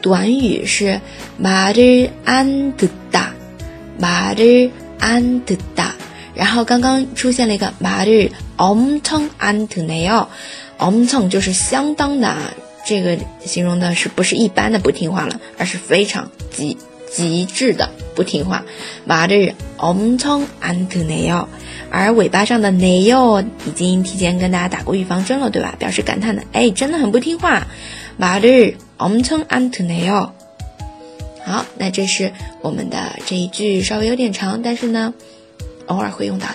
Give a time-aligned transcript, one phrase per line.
[0.00, 1.00] 短语是
[1.36, 3.34] 马日安德达，
[3.98, 5.94] 马日安德达，
[6.34, 10.28] 然后刚刚出现了一个马日엄청安特内哦，
[10.78, 12.52] 엄청就是相当的啊，
[12.86, 16.76] 这个形容的是不是一般的不听话了，而是非常极
[17.10, 18.64] 极致的 不听话，
[19.04, 21.48] 马日엄청安特内哦。
[21.90, 25.74] 而尾巴上的内哟已经提前跟大家打过预防针了，对吧？
[25.78, 27.66] 表示感叹的，哎，真的很不听话。
[28.16, 30.30] 马日엄청안듣네 요。
[31.44, 35.14] 好，那这是我们的这一句，稍微有点长，但是呢，
[35.86, 36.54] 偶尔会用到的。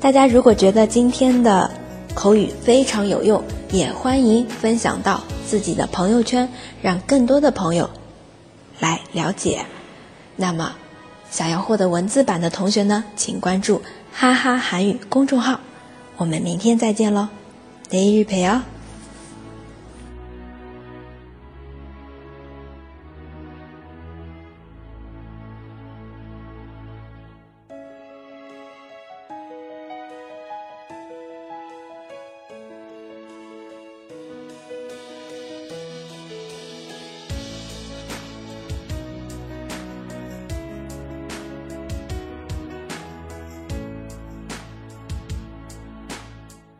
[0.00, 1.70] 大家如果觉得今天的
[2.14, 6.48] 口语非常有用，也欢迎分享到自己的朋友圈，
[6.82, 7.88] 让更多的朋友
[8.81, 9.65] 来了解。
[10.35, 10.75] 那么
[11.29, 15.61] 想要获得文字版的同学呢请关注哈哈韩语公众号。
[16.17, 17.29] 我们明天再见喽
[17.89, 18.61] 得一日陪哦。